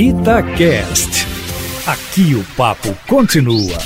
Itacast. 0.00 1.26
Aqui 1.84 2.32
o 2.36 2.44
papo 2.56 2.94
continua. 3.08 3.76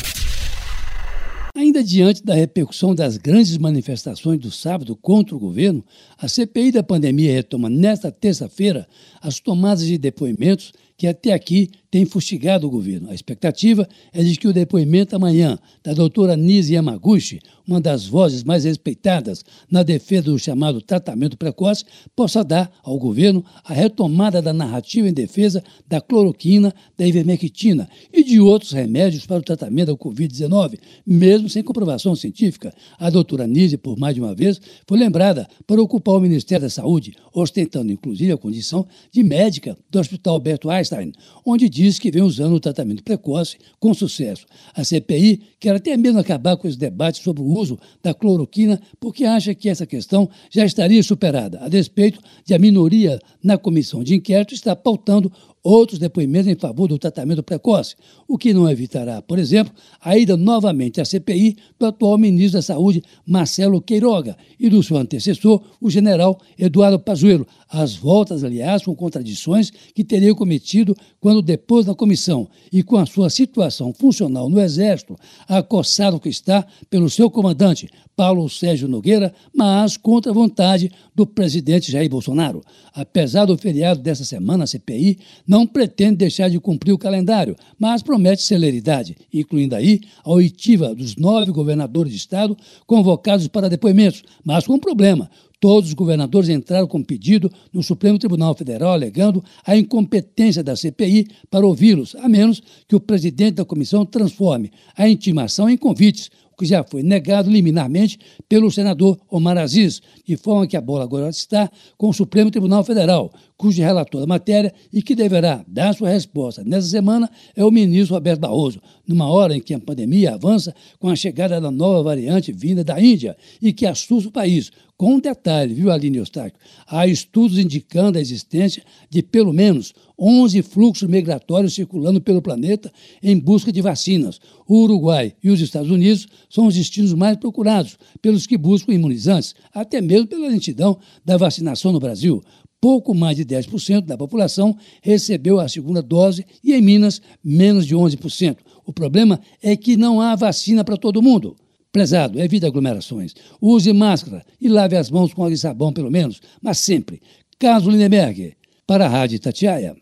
Ainda 1.57 1.83
diante 1.83 2.23
da 2.23 2.35
repercussão 2.35 2.95
das 2.95 3.17
grandes 3.17 3.57
manifestações 3.57 4.39
do 4.39 4.51
sábado 4.51 4.95
contra 4.95 5.35
o 5.35 5.39
governo, 5.39 5.83
a 6.19 6.29
CPI 6.29 6.71
da 6.71 6.83
pandemia 6.83 7.33
retoma 7.33 7.71
nesta 7.71 8.13
terça-feira 8.13 8.87
as 9.23 9.41
tomadas 9.41 9.87
de 9.87 9.97
depoimentos 9.97 10.75
que 10.99 11.07
até 11.07 11.33
aqui 11.33 11.71
tem 11.93 12.07
fustigado 12.07 12.67
o 12.67 12.71
governo. 12.71 13.11
A 13.11 13.15
expectativa 13.15 13.87
é 14.15 14.23
de 14.23 14.35
que 14.37 14.49
o 14.49 14.53
depoimento 14.53 15.15
amanhã 15.15 15.59
da 15.85 15.93
doutora 15.93 16.35
Nise 16.35 16.73
Yamaguchi, 16.73 17.39
uma 17.69 17.83
das 17.83 18.07
vozes 18.07 18.43
mais 18.43 18.65
respeitadas 18.65 19.45
na 19.71 19.83
defesa 19.83 20.23
do 20.23 20.39
chamado 20.39 20.81
tratamento 20.81 21.37
precoce, 21.37 21.85
possa 22.17 22.43
dar 22.43 22.73
ao 22.83 22.99
governo 22.99 23.45
a 23.63 23.75
retomada 23.75 24.41
da 24.41 24.55
narrativa 24.55 25.07
em 25.07 25.13
defesa 25.13 25.63
da 25.87 26.01
cloroquina, 26.01 26.75
da 26.97 27.07
ivermectina 27.07 27.87
e 28.11 28.25
de 28.25 28.41
outros 28.41 28.73
remédios 28.73 29.27
para 29.27 29.41
o 29.41 29.43
tratamento 29.43 29.89
da 29.89 29.95
Covid-19, 29.95 30.79
mesmo 31.07 31.51
sem 31.51 31.63
comprovação 31.63 32.17
científica. 32.17 32.75
A 32.99 33.11
doutora 33.11 33.47
Nise, 33.47 33.77
por 33.77 33.99
mais 33.99 34.15
de 34.15 34.21
uma 34.23 34.35
vez, 34.35 34.59
foi 34.89 34.97
lembrada 34.97 35.47
para 35.67 35.83
ocupar 35.83 36.15
o 36.15 36.21
Ministério 36.21 36.63
da 36.63 36.71
Saúde, 36.71 37.15
ostentando 37.35 37.93
inclusive 37.93 38.33
a 38.33 38.39
condição 38.39 38.87
de 39.11 39.23
médica 39.23 39.77
do 39.91 40.01
Hospital 40.01 40.35
Alberto 40.35 40.71
Einstein, 40.71 41.13
onde 41.45 41.69
diz 41.69 41.82
que 41.99 42.11
vem 42.11 42.23
usando 42.23 42.55
o 42.55 42.61
tratamento 42.61 43.03
precoce 43.03 43.57
com 43.79 43.93
sucesso. 43.95 44.47
A 44.75 44.85
CPI 44.85 45.41
quer 45.59 45.75
até 45.75 45.97
mesmo 45.97 46.19
acabar 46.19 46.57
com 46.57 46.69
os 46.69 46.77
debates 46.77 47.23
sobre 47.23 47.43
o 47.43 47.47
uso 47.47 47.79
da 48.03 48.15
cloroquina, 48.15 48.81
porque 49.01 49.25
acha 49.25 49.55
que 49.55 49.69
essa 49.69 49.87
questão 49.87 50.29
já 50.51 50.65
estaria 50.65 51.03
superada, 51.03 51.61
a 51.61 51.69
despeito 51.69 52.21
de 52.45 52.55
a 52.55 52.59
minoria 52.59 53.19
na 53.43 53.59
comissão 53.59 54.03
de 54.03 54.15
inquérito 54.15 54.55
estar 54.55 54.77
pautando 54.77 55.33
outros 55.63 55.99
depoimentos 55.99 56.49
em 56.49 56.57
favor 56.57 56.89
do 56.89 56.99
tratamento 56.99 57.43
precoce, 57.43 57.95
o 58.27 58.37
que 58.37 58.53
não 58.53 58.69
evitará, 58.69 59.23
por 59.23 59.39
exemplo, 59.39 59.73
a 60.01 60.19
ida 60.19 60.37
novamente 60.37 61.01
à 61.01 61.05
CPI 61.05 61.57
do 61.79 61.87
atual 61.87 62.19
ministro 62.19 62.59
da 62.59 62.63
Saúde, 62.63 63.03
Marcelo 63.25 63.81
Queiroga, 63.81 64.37
e 64.59 64.69
do 64.69 64.83
seu 64.83 64.97
antecessor, 64.97 65.63
o 65.81 65.89
general 65.89 66.41
Eduardo 66.59 66.99
Pazuello, 66.99 67.47
as 67.69 67.95
voltas, 67.95 68.43
aliás, 68.45 68.85
com 68.85 68.95
contradições 68.95 69.71
que 69.95 70.05
teria 70.05 70.35
cometido 70.35 70.97
quando 71.21 71.41
depôs 71.41 71.87
na 71.87 71.95
comissão 71.95 72.49
e 72.73 72.83
com 72.83 72.97
a 72.97 73.07
sua 73.07 73.31
situação 73.31 73.93
funcional 73.95 74.49
no 74.49 74.61
Exército, 74.61 75.17
acossado 75.49 76.21
que 76.21 76.29
está 76.29 76.67
pelo 76.91 77.09
seu 77.09 77.31
comandante, 77.31 77.89
Paulo 78.15 78.49
Sérgio 78.49 78.89
Nogueira, 78.89 79.33
mas 79.55 79.97
contra 79.97 80.31
a 80.31 80.35
vontade 80.35 80.91
do 81.15 81.27
presidente 81.27 81.91
Jair 81.91 82.11
Bolsonaro. 82.11 82.63
Apesar 82.95 83.47
do 83.47 83.57
feriado 83.57 84.01
dessa 84.01 84.25
semana, 84.25 84.65
a 84.65 84.67
CPI 84.67 85.19
não 85.53 85.67
pretende 85.67 86.17
deixar 86.17 86.49
de 86.49 86.59
cumprir 86.59 86.93
o 86.93 86.99
calendário, 86.99 87.55
mas 87.79 88.03
promete 88.03 88.43
celeridade, 88.43 89.15
incluindo 89.31 89.77
aí 89.77 90.01
a 90.25 90.31
oitiva 90.31 90.95
dos 90.95 91.15
nove 91.15 91.53
governadores 91.53 92.11
de 92.11 92.17
estado 92.17 92.57
convocados 92.87 93.47
para 93.49 93.69
depoimentos, 93.69 94.23
mas 94.43 94.67
com 94.67 94.73
um 94.73 94.79
problema. 94.79 95.29
Todos 95.61 95.91
os 95.91 95.95
governadores 95.95 96.49
entraram 96.49 96.87
com 96.87 97.03
pedido 97.05 97.53
no 97.71 97.83
Supremo 97.83 98.19
Tribunal 98.19 98.55
Federal 98.55 98.93
alegando 98.93 99.45
a 99.65 99.77
incompetência 99.77 100.65
da 100.65 100.75
CPI 100.75 101.29
para 101.51 101.67
ouvi-los, 101.67 102.17
a 102.17 102.31
menos 102.31 102.63
que 102.89 102.97
o 102.97 103.01
presidente 103.01 103.57
da 103.57 103.65
comissão 103.65 104.07
transforme 104.07 104.73
a 104.97 105.07
intimação 105.07 105.69
em 105.69 105.77
convites, 105.77 106.31
o 106.53 106.57
que 106.57 106.67
já 106.67 106.85
foi 106.85 107.03
negado 107.03 107.51
liminarmente 107.51 108.19
pelo 108.49 108.71
senador 108.71 109.19
Omar 109.31 109.59
Aziz, 109.59 110.01
de 110.25 110.37
forma 110.37 110.67
que 110.67 110.77
a 110.77 110.81
bola 110.81 111.05
agora 111.05 111.29
está 111.29 111.71
com 111.97 112.09
o 112.09 112.13
Supremo 112.13 112.51
Tribunal 112.51 112.85
Federal, 112.85 113.33
cujo 113.57 113.83
relator 113.83 114.21
da 114.21 114.27
matéria 114.27 114.73
e 114.93 115.03
que 115.03 115.15
deverá 115.15 115.65
dar 115.67 115.95
sua 115.95 116.11
resposta 116.11 116.63
nessa 116.65 116.89
semana 116.89 117.31
é 117.57 117.65
o 117.65 117.71
ministro 117.71 118.15
Roberto 118.15 118.41
Barroso, 118.41 118.81
numa 119.13 119.29
hora 119.29 119.55
em 119.55 119.61
que 119.61 119.75
a 119.75 119.79
pandemia 119.79 120.35
avança 120.35 120.75
com 120.99 121.09
a 121.09 121.17
chegada 121.17 121.61
da 121.61 121.71
nova 121.71 122.03
variante 122.03 122.51
vinda 122.51 122.83
da 122.83 123.01
Índia 123.01 123.37
e 123.61 123.73
que 123.73 123.87
assusta 123.87 124.29
o 124.29 124.33
país. 124.33 124.73
Com 124.97 125.15
um 125.15 125.21
detalhe, 125.21 125.75
viu, 125.75 125.91
Aline 125.91 126.19
Eustáquio? 126.19 126.59
Há 126.87 127.07
estudos 127.07 127.59
indicando 127.59 128.19
a 128.19 128.21
existência 128.21 128.83
de 129.11 129.23
pelo 129.23 129.53
menos 129.53 129.93
11 130.19 130.63
fluxos 130.63 131.09
migratórios 131.09 131.75
circulando 131.75 132.21
pelo 132.21 132.41
planeta 132.41 132.93
em 133.23 133.39
busca 133.39 133.73
de 133.73 133.83
vacinas. 133.83 134.41
O 134.67 134.83
Uruguai 134.85 135.35
e 135.43 135.51
os 135.51 135.61
Estados 135.61 135.91
Unidos 135.91 136.27
são 136.49 136.67
os 136.67 136.75
destinos 136.75 137.13
mais 137.13 137.37
procurados 137.37 137.99
pelos 138.21 138.47
que 138.47 138.57
buscam 138.57 138.95
imunizantes, 138.95 139.55
até 139.75 140.01
mesmo 140.01 140.29
pela 140.29 140.49
lentidão 140.49 140.99
da 141.25 141.37
vacinação 141.37 141.93
no 141.93 142.01
Brasil 142.01 142.43
pouco 142.83 143.15
mais 143.15 143.37
de 143.37 143.45
10% 143.45 144.07
da 144.07 144.19
população 144.19 144.77
recebeu 145.01 145.61
a 145.61 145.69
segunda 145.69 146.03
dose 146.03 146.45
e 146.65 146.75
em 146.75 146.83
Minas, 146.83 147.23
menos 147.43 147.87
de 147.87 147.95
11%. 147.95 148.57
O 148.85 148.93
problema 148.93 149.41
é 149.63 149.77
que 149.77 149.97
não 149.97 150.21
há 150.21 150.35
vacina 150.35 150.85
para 150.85 150.97
todo 150.97 151.23
mundo. 151.23 151.57
Prezado, 151.93 152.41
evite 152.41 152.67
aglomerações. 152.67 153.35
Use 153.61 153.93
máscara 153.93 154.45
e 154.61 154.69
lave 154.69 154.97
as 154.97 155.11
mãos 155.11 155.35
com 155.35 155.43
água 155.43 155.55
e 155.55 155.59
sabão, 155.59 155.93
pelo 155.93 156.11
menos, 156.11 156.41
mas 156.61 156.79
sempre. 156.79 157.21
Carlos 157.59 157.93
Lindenberg, 157.93 158.57
para 158.87 159.07
a 159.07 159.09
Rádio 159.09 159.39
Tatiaia. 159.39 160.02